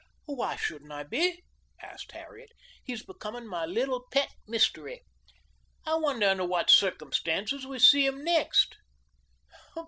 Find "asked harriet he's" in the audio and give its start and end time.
1.79-3.03